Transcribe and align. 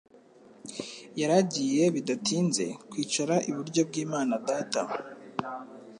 yari 1.19 1.33
agiye 1.41 1.83
bidatinze 1.95 2.65
kwicara 2.89 3.35
iburyo 3.49 3.81
bw'Imana 3.89 4.33
Data; 4.47 4.81